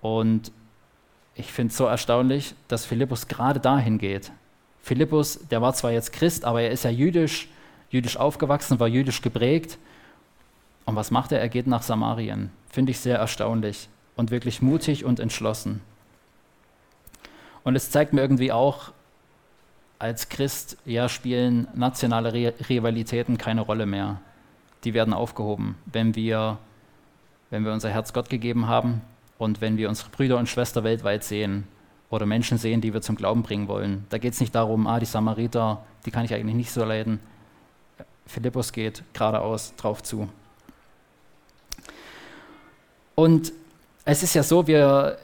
[0.00, 0.50] Und
[1.36, 4.32] ich finde es so erstaunlich, dass Philippus gerade dahin geht.
[4.82, 7.48] Philippus, der war zwar jetzt Christ, aber er ist ja jüdisch,
[7.90, 9.78] jüdisch aufgewachsen, war jüdisch geprägt.
[10.84, 11.40] Und was macht er?
[11.40, 12.50] Er geht nach Samarien.
[12.68, 15.80] Finde ich sehr erstaunlich und wirklich mutig und entschlossen.
[17.62, 18.92] Und es zeigt mir irgendwie auch,
[20.00, 22.32] als Christ ja, spielen nationale
[22.68, 24.20] Rivalitäten keine Rolle mehr
[24.84, 26.58] die werden aufgehoben, wenn wir,
[27.50, 29.02] wenn wir unser Herz Gott gegeben haben
[29.38, 31.66] und wenn wir unsere Brüder und Schwestern weltweit sehen
[32.10, 34.06] oder Menschen sehen, die wir zum Glauben bringen wollen.
[34.10, 37.20] Da geht es nicht darum, ah, die Samariter, die kann ich eigentlich nicht so leiden.
[38.26, 40.28] Philippus geht geradeaus drauf zu.
[43.14, 43.52] Und
[44.04, 45.18] es ist ja so, wir,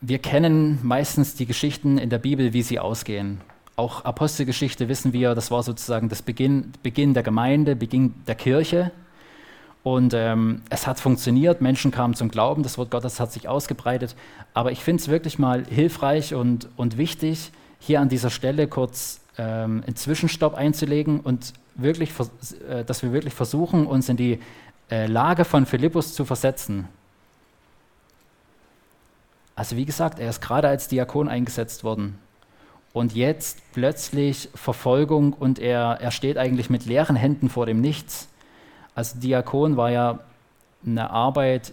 [0.00, 3.40] wir kennen meistens die Geschichten in der Bibel, wie sie ausgehen.
[3.80, 8.90] Auch Apostelgeschichte wissen wir, das war sozusagen das Beginn, Beginn der Gemeinde, Beginn der Kirche.
[9.82, 14.16] Und ähm, es hat funktioniert, Menschen kamen zum Glauben, das Wort Gottes hat sich ausgebreitet.
[14.52, 19.22] Aber ich finde es wirklich mal hilfreich und, und wichtig, hier an dieser Stelle kurz
[19.38, 22.10] ähm, einen Zwischenstopp einzulegen und wirklich,
[22.68, 24.40] äh, dass wir wirklich versuchen, uns in die
[24.90, 26.86] äh, Lage von Philippus zu versetzen.
[29.54, 32.18] Also wie gesagt, er ist gerade als Diakon eingesetzt worden.
[32.92, 38.28] Und jetzt plötzlich Verfolgung und er, er steht eigentlich mit leeren Händen vor dem Nichts.
[38.94, 40.18] Als Diakon war ja
[40.84, 41.72] eine Arbeit,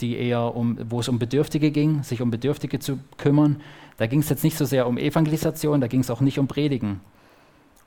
[0.00, 3.60] die eher um, wo es um Bedürftige ging, sich um Bedürftige zu kümmern.
[3.98, 6.48] Da ging es jetzt nicht so sehr um Evangelisation, da ging es auch nicht um
[6.48, 7.00] Predigen.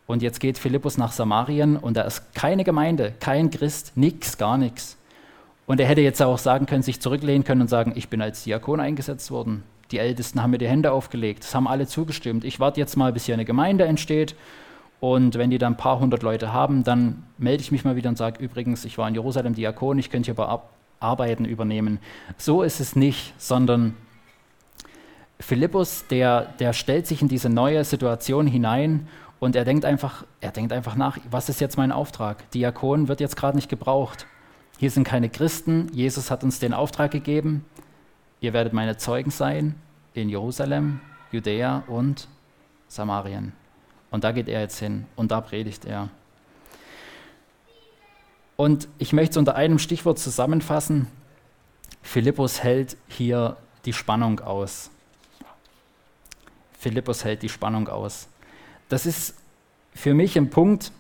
[0.08, 4.58] Und jetzt geht Philippus nach Samarien und da ist keine Gemeinde, kein Christ, nichts, gar
[4.58, 4.98] nichts.
[5.66, 8.44] Und er hätte jetzt auch sagen können, sich zurücklehnen können und sagen, ich bin als
[8.44, 9.64] Diakon eingesetzt worden.
[9.92, 11.44] Die Ältesten haben mir die Hände aufgelegt.
[11.44, 12.44] Das haben alle zugestimmt.
[12.44, 14.36] Ich warte jetzt mal, bis hier eine Gemeinde entsteht.
[15.00, 18.10] Und wenn die dann ein paar hundert Leute haben, dann melde ich mich mal wieder
[18.10, 20.70] und sage, übrigens, ich war in Jerusalem Diakon, ich könnte hier aber
[21.00, 22.00] Arbeiten übernehmen.
[22.38, 23.96] So ist es nicht, sondern
[25.40, 29.08] Philippus, der, der stellt sich in diese neue Situation hinein
[29.40, 32.50] und er denkt einfach, er denkt einfach nach, was ist jetzt mein Auftrag?
[32.52, 34.26] Diakon wird jetzt gerade nicht gebraucht.
[34.78, 35.90] Hier sind keine Christen.
[35.94, 37.66] Jesus hat uns den Auftrag gegeben.
[38.46, 39.74] Ihr werdet meine Zeugen sein
[40.14, 42.28] in Jerusalem, Judäa und
[42.88, 43.54] Samarien.
[44.12, 46.10] Und da geht er jetzt hin und da predigt er.
[48.56, 51.08] Und ich möchte es unter einem Stichwort zusammenfassen.
[52.04, 54.92] Philippus hält hier die Spannung aus.
[56.78, 58.28] Philippus hält die Spannung aus.
[58.90, 59.34] Das ist
[59.96, 60.92] für mich ein Punkt,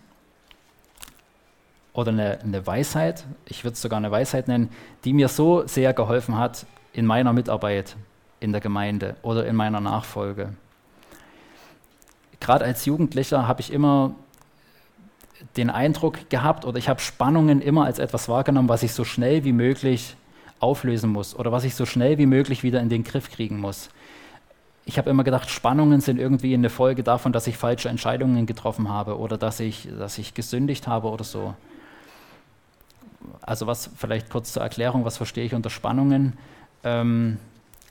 [1.93, 4.69] oder eine, eine Weisheit, ich würde es sogar eine Weisheit nennen,
[5.05, 7.95] die mir so sehr geholfen hat in meiner Mitarbeit
[8.39, 10.53] in der Gemeinde oder in meiner Nachfolge.
[12.39, 14.15] Gerade als Jugendlicher habe ich immer
[15.58, 19.43] den Eindruck gehabt oder ich habe Spannungen immer als etwas wahrgenommen, was ich so schnell
[19.43, 20.15] wie möglich
[20.60, 23.89] auflösen muss oder was ich so schnell wie möglich wieder in den Griff kriegen muss.
[24.86, 28.89] Ich habe immer gedacht, Spannungen sind irgendwie eine Folge davon, dass ich falsche Entscheidungen getroffen
[28.89, 31.55] habe oder dass ich, dass ich gesündigt habe oder so
[33.41, 36.38] also was vielleicht kurz zur Erklärung, was verstehe ich unter Spannungen?
[36.86, 37.38] Ähm,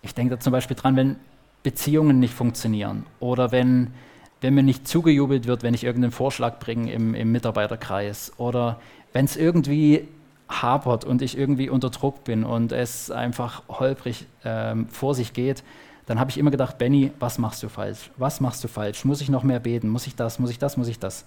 [0.00, 1.16] ich denke da zum Beispiel dran, wenn
[1.62, 3.92] Beziehungen nicht funktionieren oder wenn,
[4.40, 8.80] wenn mir nicht zugejubelt wird, wenn ich irgendeinen Vorschlag bringe im, im Mitarbeiterkreis oder
[9.12, 10.08] wenn es irgendwie
[10.48, 15.64] hapert und ich irgendwie unter Druck bin und es einfach holprig ähm, vor sich geht,
[16.06, 18.10] dann habe ich immer gedacht, Benny, was machst du falsch?
[18.18, 19.04] Was machst du falsch?
[19.06, 19.88] Muss ich noch mehr beten?
[19.88, 20.38] Muss ich das?
[20.38, 20.76] Muss ich das?
[20.76, 21.24] Muss ich das?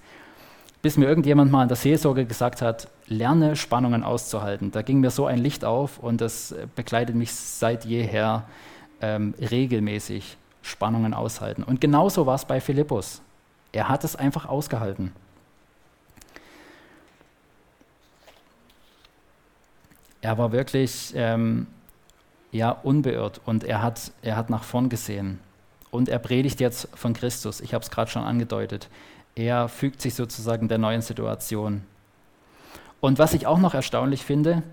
[0.82, 4.72] Bis mir irgendjemand mal in der Seelsorge gesagt hat, lerne Spannungen auszuhalten.
[4.72, 8.46] Da ging mir so ein Licht auf und das begleitet mich seit jeher
[9.02, 11.64] ähm, regelmäßig, Spannungen aushalten.
[11.64, 13.22] Und genauso war es bei Philippus.
[13.72, 15.14] Er hat es einfach ausgehalten.
[20.22, 21.68] Er war wirklich ähm,
[22.52, 25.40] ja, unbeirrt und er hat, er hat nach vorn gesehen.
[25.90, 27.62] Und er predigt jetzt von Christus.
[27.62, 28.90] Ich habe es gerade schon angedeutet.
[29.38, 31.84] Er fügt sich sozusagen der neuen Situation.
[33.00, 34.64] Und was ich auch noch erstaunlich finde,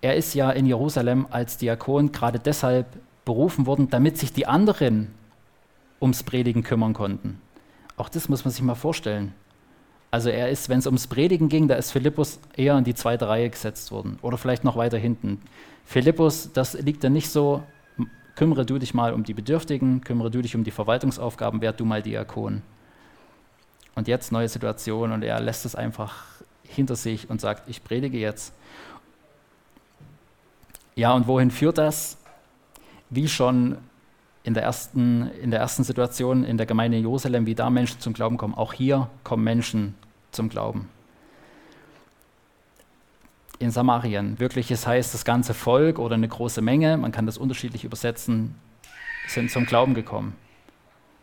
[0.00, 2.86] er ist ja in Jerusalem als Diakon gerade deshalb
[3.24, 5.12] berufen worden, damit sich die anderen
[6.00, 7.40] ums Predigen kümmern konnten.
[7.96, 9.34] Auch das muss man sich mal vorstellen.
[10.12, 13.26] Also er ist, wenn es ums Predigen ging, da ist Philippus eher in die zweite
[13.26, 15.40] Reihe gesetzt worden oder vielleicht noch weiter hinten.
[15.84, 17.64] Philippus, das liegt dann nicht so,
[18.36, 21.84] kümmere du dich mal um die Bedürftigen, kümmere du dich um die Verwaltungsaufgaben, werd du
[21.84, 22.62] mal Diakon.
[23.96, 26.14] Und jetzt neue Situation und er lässt es einfach
[26.62, 28.52] hinter sich und sagt, ich predige jetzt.
[30.94, 32.18] Ja, und wohin führt das?
[33.10, 33.78] Wie schon
[34.46, 37.98] in der ersten, in der ersten Situation in der Gemeinde in Jerusalem, wie da Menschen
[37.98, 39.94] zum Glauben kommen, auch hier kommen Menschen
[40.30, 40.88] zum Glauben.
[43.58, 47.38] In Samarien, wirklich, es heißt, das ganze Volk oder eine große Menge, man kann das
[47.38, 48.54] unterschiedlich übersetzen,
[49.26, 50.34] sind zum Glauben gekommen,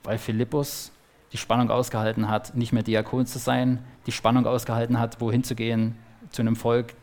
[0.03, 0.91] weil Philippus
[1.33, 5.55] die Spannung ausgehalten hat, nicht mehr Diakon zu sein, die Spannung ausgehalten hat, wohin zu
[5.55, 5.97] gehen
[6.29, 6.93] zu einem Volk,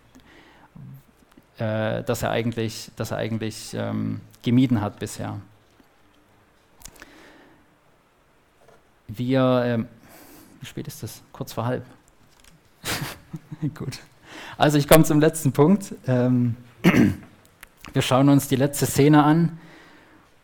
[1.59, 5.39] äh, das er eigentlich, das er eigentlich ähm, gemieden hat bisher.
[9.09, 9.89] Wir, ähm,
[10.61, 11.23] wie spät ist das?
[11.33, 11.85] Kurz vor halb.
[13.75, 13.99] Gut.
[14.57, 15.95] Also ich komme zum letzten Punkt.
[16.07, 16.57] Ähm,
[17.93, 19.59] wir schauen uns die letzte Szene an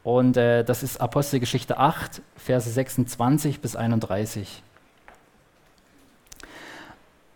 [0.06, 4.62] und äh, das ist Apostelgeschichte 8, Verse 26 bis 31.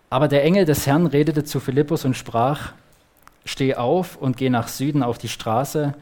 [0.08, 2.74] Aber der Engel des Herrn redete zu Philippus und sprach,
[3.44, 5.94] Steh auf und geh nach Süden auf die Straße,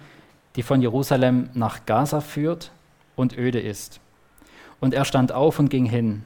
[0.56, 2.70] die von Jerusalem nach Gaza führt
[3.16, 3.98] und öde ist.
[4.78, 6.22] Und er stand auf und ging hin.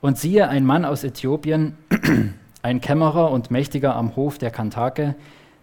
[0.00, 1.76] Und siehe, ein Mann aus Äthiopien,
[2.62, 5.16] ein Kämmerer und Mächtiger am Hof der Kantake,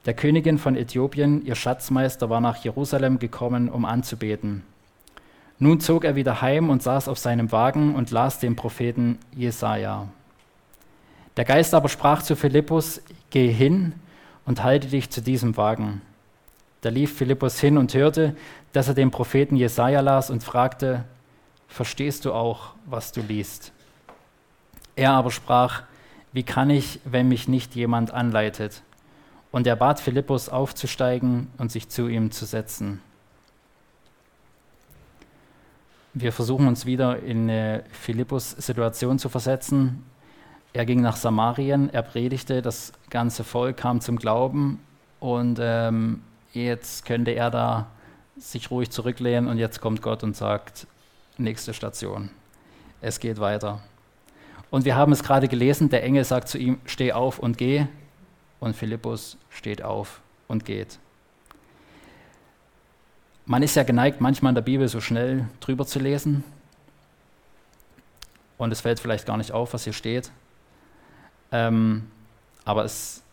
[0.10, 4.64] der Königin von Äthiopien, ihr Schatzmeister, war nach Jerusalem gekommen, um anzubeten.
[5.60, 10.08] Nun zog er wieder heim und saß auf seinem Wagen und las den Propheten Jesaja.
[11.38, 13.94] Der Geist aber sprach zu Philippus: Geh hin
[14.48, 16.02] und halte dich zu diesem Wagen.
[16.82, 18.36] Da lief Philippus hin und hörte,
[18.74, 21.04] dass er den Propheten Jesaja las und fragte:
[21.68, 23.74] Verstehst du auch, was du liest?
[24.96, 25.84] Er aber sprach:
[26.34, 28.82] Wie kann ich, wenn mich nicht jemand anleitet?
[29.52, 33.02] Und er bat Philippus aufzusteigen und sich zu ihm zu setzen.
[36.14, 40.04] Wir versuchen uns wieder in eine Philippus-Situation zu versetzen.
[40.74, 44.80] Er ging nach Samarien, er predigte, das ganze Volk kam zum Glauben
[45.20, 46.22] und ähm,
[46.54, 47.88] jetzt könnte er da
[48.38, 50.88] sich ruhig zurücklehnen und jetzt kommt Gott und sagt,
[51.38, 52.30] nächste Station,
[53.02, 53.82] es geht weiter.
[54.72, 57.88] Und wir haben es gerade gelesen, der Engel sagt zu ihm, steh auf und geh.
[58.60, 61.00] Und Philippus steht auf und geht.
[63.46, 66.44] Man ist ja geneigt, manchmal in der Bibel so schnell drüber zu lesen.
[68.58, 70.32] Und es fällt vielleicht gar nicht auf, was hier steht.
[71.52, 72.12] Ähm,
[72.66, 73.24] aber es,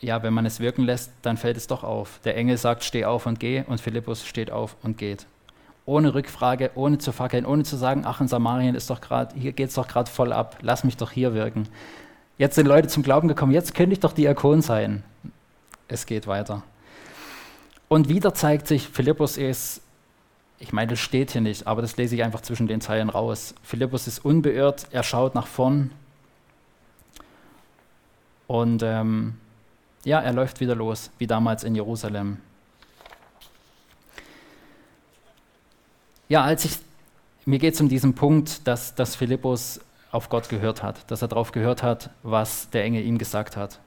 [0.00, 2.20] ja, wenn man es wirken lässt, dann fällt es doch auf.
[2.24, 3.64] Der Engel sagt, steh auf und geh.
[3.66, 5.26] Und Philippus steht auf und geht
[5.88, 9.52] ohne Rückfrage, ohne zu fackeln, ohne zu sagen, ach, in Samarien ist doch gerade, hier
[9.52, 11.66] geht es doch gerade voll ab, lass mich doch hier wirken.
[12.38, 15.02] Jetzt sind Leute zum Glauben gekommen, jetzt könnte ich doch Diakon sein.
[15.88, 16.62] Es geht weiter.
[17.88, 19.80] Und wieder zeigt sich, Philippus ist,
[20.60, 23.54] ich meine, das steht hier nicht, aber das lese ich einfach zwischen den Zeilen raus.
[23.62, 25.90] Philippus ist unbeirrt, er schaut nach vorn
[28.46, 29.34] und ähm,
[30.04, 32.38] ja, er läuft wieder los, wie damals in Jerusalem.
[36.28, 36.78] Ja, als ich,
[37.46, 41.28] mir geht es um diesen Punkt, dass, dass Philippus auf Gott gehört hat, dass er
[41.28, 43.80] darauf gehört hat, was der Engel ihm gesagt hat.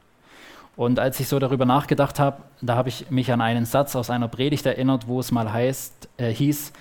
[0.76, 4.10] Und als ich so darüber nachgedacht habe, da habe ich mich an einen Satz aus
[4.10, 6.74] einer Predigt erinnert, wo es mal heißt, äh, hieß,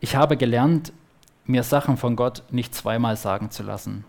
[0.00, 0.92] ich habe gelernt,
[1.44, 4.04] mir Sachen von Gott nicht zweimal sagen zu lassen.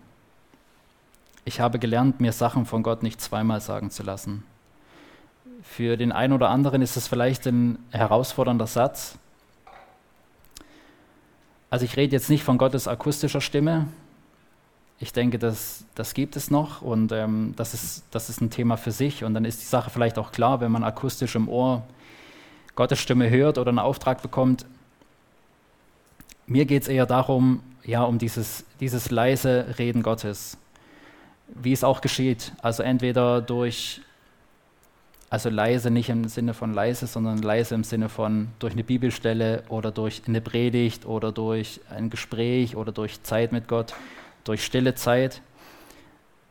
[1.44, 4.44] Ich habe gelernt, mir Sachen von Gott nicht zweimal sagen zu lassen.
[5.62, 9.18] Für den einen oder anderen ist es vielleicht ein herausfordernder Satz,
[11.74, 13.88] also ich rede jetzt nicht von Gottes akustischer Stimme.
[15.04, 18.78] Ich denke, das, das gibt es noch und ähm, das, ist, das ist ein Thema
[18.78, 19.22] für sich.
[19.22, 21.82] Und dann ist die Sache vielleicht auch klar, wenn man akustisch im Ohr
[22.74, 24.64] Gottes Stimme hört oder einen Auftrag bekommt.
[26.46, 30.56] Mir geht es eher darum, ja, um dieses, dieses leise Reden Gottes,
[31.48, 32.52] wie es auch geschieht.
[32.62, 34.00] Also entweder durch
[35.28, 39.64] also leise nicht im Sinne von leise, sondern leise im Sinne von durch eine Bibelstelle
[39.68, 43.92] oder durch eine Predigt oder durch ein Gespräch oder durch Zeit mit Gott,
[44.44, 45.42] durch stille Zeit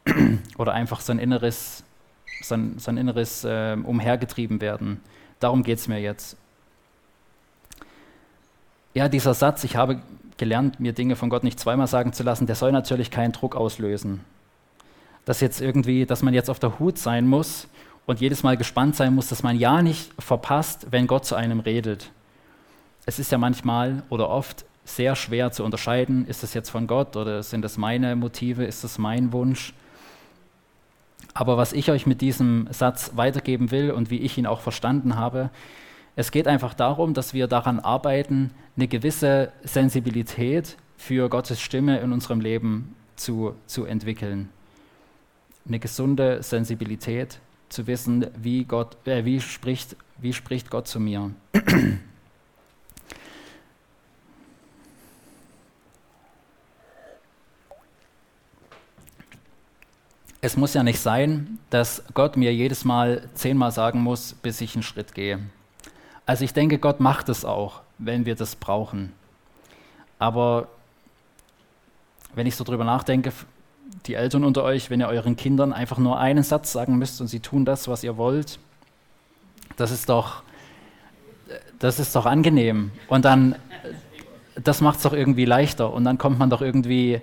[0.58, 1.84] oder einfach sein inneres,
[2.42, 5.02] sein, sein inneres äh, umhergetrieben werden.
[5.40, 6.38] Darum geht es mir jetzt.
[8.94, 10.02] Ja, dieser Satz, ich habe
[10.38, 13.56] gelernt, mir Dinge von Gott nicht zweimal sagen zu lassen, der soll natürlich keinen Druck
[13.56, 14.22] auslösen.
[15.26, 17.68] Dass jetzt irgendwie, dass man jetzt auf der Hut sein muss
[18.06, 21.60] und jedes Mal gespannt sein muss, dass man ja nicht verpasst, wenn Gott zu einem
[21.60, 22.12] redet.
[23.06, 27.16] Es ist ja manchmal oder oft sehr schwer zu unterscheiden, ist das jetzt von Gott
[27.16, 29.74] oder sind das meine Motive, ist das mein Wunsch.
[31.34, 35.16] Aber was ich euch mit diesem Satz weitergeben will und wie ich ihn auch verstanden
[35.16, 35.50] habe,
[36.16, 42.12] es geht einfach darum, dass wir daran arbeiten, eine gewisse Sensibilität für Gottes Stimme in
[42.12, 44.50] unserem Leben zu, zu entwickeln.
[45.68, 51.32] Eine gesunde Sensibilität zu wissen, wie, Gott, äh, wie, spricht, wie spricht Gott zu mir.
[60.44, 64.76] Es muss ja nicht sein, dass Gott mir jedes Mal zehnmal sagen muss, bis ich
[64.76, 65.40] einen Schritt gehe.
[66.26, 69.14] Also ich denke, Gott macht es auch, wenn wir das brauchen.
[70.20, 70.68] Aber
[72.36, 73.32] wenn ich so drüber nachdenke,
[74.06, 77.28] die Eltern unter euch, wenn ihr euren Kindern einfach nur einen Satz sagen müsst und
[77.28, 78.60] sie tun das, was ihr wollt,
[79.78, 80.44] das ist doch,
[81.80, 82.92] das ist doch angenehm.
[83.08, 83.56] Und dann,
[84.62, 85.94] das macht es doch irgendwie leichter.
[85.94, 87.22] Und dann kommt man doch irgendwie,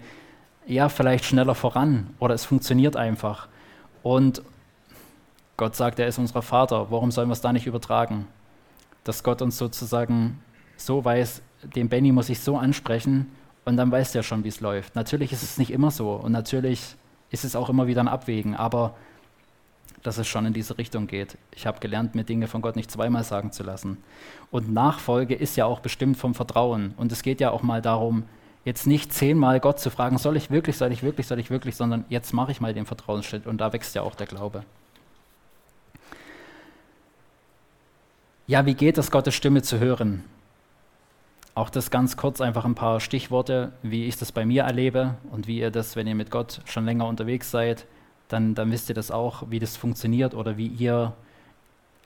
[0.67, 2.15] ja, vielleicht schneller voran.
[2.19, 3.49] Oder es funktioniert einfach.
[4.03, 4.43] Und
[5.57, 6.91] Gott sagt, er ist unser Vater.
[6.91, 8.27] Warum sollen wir es da nicht übertragen?
[9.05, 10.43] Dass Gott uns sozusagen
[10.77, 11.43] so weiß,
[11.75, 13.27] den Benny muss ich so ansprechen,
[13.65, 14.97] und dann weißt du ja schon, wie es läuft.
[14.97, 16.97] Natürlich ist es nicht immer so und natürlich
[17.31, 18.95] ist es auch immer wieder ein Abwägen, aber
[20.03, 21.37] dass es schon in diese Richtung geht.
[21.55, 23.99] Ich habe gelernt, mir Dinge von Gott nicht zweimal sagen zu lassen.
[24.51, 26.95] Und Nachfolge ist ja auch bestimmt vom Vertrauen.
[26.97, 28.25] Und es geht ja auch mal darum,
[28.65, 31.77] jetzt nicht zehnmal Gott zu fragen, soll ich wirklich, soll ich wirklich, soll ich wirklich,
[31.77, 34.65] sondern jetzt mache ich mal den Vertrauensschritt und da wächst ja auch der Glaube.
[38.47, 40.25] Ja, wie geht es, Gottes Stimme zu hören?
[41.55, 45.47] Auch das ganz kurz, einfach ein paar Stichworte, wie ich das bei mir erlebe und
[45.47, 47.87] wie ihr das, wenn ihr mit Gott schon länger unterwegs seid,
[48.29, 51.13] dann, dann wisst ihr das auch, wie das funktioniert oder wie ihr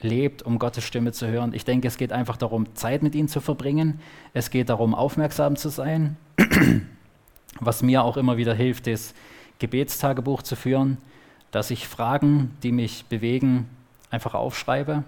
[0.01, 1.53] lebt, um Gottes Stimme zu hören.
[1.55, 4.01] Ich denke, es geht einfach darum, Zeit mit ihm zu verbringen.
[4.33, 6.17] Es geht darum, aufmerksam zu sein.
[7.61, 9.15] Was mir auch immer wieder hilft, ist,
[9.59, 10.99] Gebetstagebuch zu führen,
[11.51, 13.69] dass ich Fragen, die mich bewegen,
[14.11, 15.05] einfach aufschreibe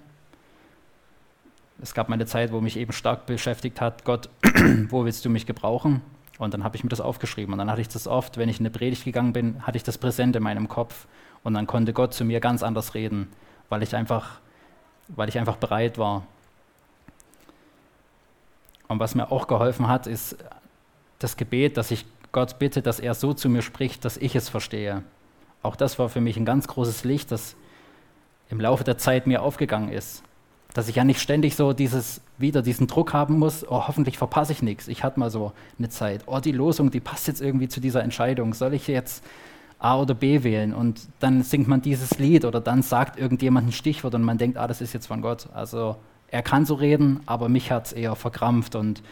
[1.83, 4.29] es gab mal eine Zeit, wo mich eben stark beschäftigt hat, Gott,
[4.89, 6.01] wo willst du mich gebrauchen?
[6.39, 7.53] Und dann habe ich mir das aufgeschrieben.
[7.53, 9.83] Und dann hatte ich das oft, wenn ich in eine Predigt gegangen bin, hatte ich
[9.83, 11.07] das präsent in meinem Kopf.
[11.43, 13.29] Und dann konnte Gott zu mir ganz anders reden,
[13.69, 14.41] weil ich einfach
[15.09, 16.27] weil ich einfach bereit war.
[18.89, 20.37] Und was mir auch geholfen hat, ist
[21.19, 24.49] das Gebet, dass ich Gott bitte, dass er so zu mir spricht, dass ich es
[24.49, 25.03] verstehe.
[25.63, 27.57] Auch das war für mich ein ganz großes Licht, das
[28.51, 30.23] im Laufe der Zeit mir aufgegangen ist.
[30.75, 34.53] Dass ich ja nicht ständig so dieses, wieder diesen Druck haben muss, oh, hoffentlich verpasse
[34.53, 34.89] ich nichts.
[34.89, 38.03] Ich hatte mal so eine Zeit, oh, die Losung, die passt jetzt irgendwie zu dieser
[38.03, 38.53] Entscheidung.
[38.53, 39.25] Soll ich jetzt
[39.79, 40.75] A oder B wählen?
[40.75, 44.59] Und dann singt man dieses Lied oder dann sagt irgendjemand ein Stichwort und man denkt,
[44.59, 45.49] ah, das ist jetzt von Gott.
[45.55, 45.97] Also
[46.29, 49.03] er kann so reden, aber mich hat es eher verkrampft und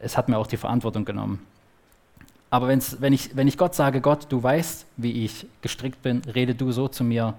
[0.00, 1.46] es hat mir auch die Verantwortung genommen.
[2.50, 6.54] Aber wenn, ich, wenn ich Gott sage, Gott, du weißt, wie ich gestrickt bin, rede
[6.54, 7.34] du so zu mir,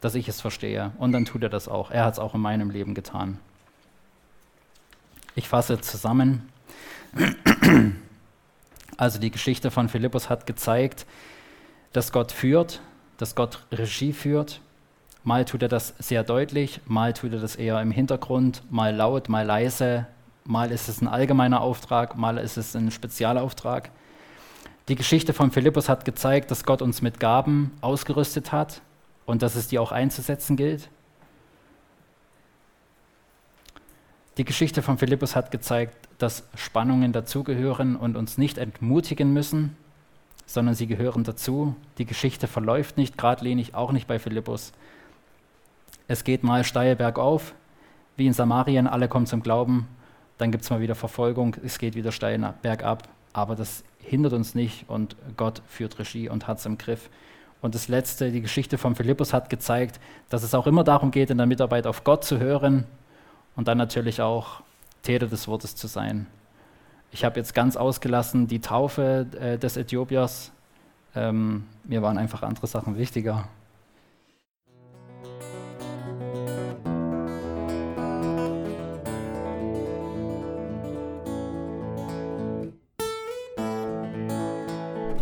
[0.00, 0.90] dass ich es verstehe.
[0.98, 1.90] Und dann tut er das auch.
[1.92, 3.38] Er hat es auch in meinem Leben getan.
[5.36, 6.48] Ich fasse zusammen.
[8.96, 11.06] Also die Geschichte von Philippus hat gezeigt,
[11.94, 12.82] dass Gott führt,
[13.16, 14.60] dass Gott Regie führt.
[15.24, 19.30] Mal tut er das sehr deutlich, mal tut er das eher im Hintergrund, mal laut,
[19.30, 20.06] mal leise,
[20.44, 23.90] mal ist es ein allgemeiner Auftrag, mal ist es ein Spezialauftrag.
[24.88, 28.82] Die Geschichte von Philippus hat gezeigt, dass Gott uns mit Gaben ausgerüstet hat
[29.26, 30.88] und dass es die auch einzusetzen gilt.
[34.36, 39.76] Die Geschichte von Philippus hat gezeigt, dass Spannungen dazugehören und uns nicht entmutigen müssen,
[40.46, 41.76] sondern sie gehören dazu.
[41.98, 44.72] Die Geschichte verläuft nicht geradlinig, auch nicht bei Philippus.
[46.08, 47.54] Es geht mal steil bergauf,
[48.16, 49.86] wie in Samarien, alle kommen zum Glauben,
[50.40, 54.54] dann gibt es mal wieder Verfolgung, es geht wieder steil bergab, aber das hindert uns
[54.54, 57.10] nicht und Gott führt Regie und hat es im Griff.
[57.60, 61.28] Und das Letzte, die Geschichte von Philippus hat gezeigt, dass es auch immer darum geht,
[61.30, 62.84] in der Mitarbeit auf Gott zu hören
[63.54, 64.62] und dann natürlich auch
[65.02, 66.26] Täter des Wortes zu sein.
[67.12, 70.52] Ich habe jetzt ganz ausgelassen die Taufe äh, des Äthiopiers.
[71.14, 73.48] Ähm, mir waren einfach andere Sachen wichtiger.